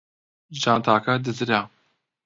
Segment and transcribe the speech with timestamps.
[0.61, 1.61] جانتاکە دزرا.